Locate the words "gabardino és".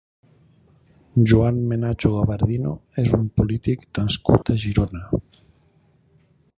2.15-3.13